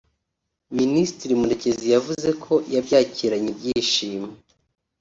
Minisitiri 0.79 1.33
Murekezi 1.41 1.85
yavuze 1.95 2.29
ko 2.43 2.53
yabyakiranye 2.73 3.49
ibyishimo 3.53 4.29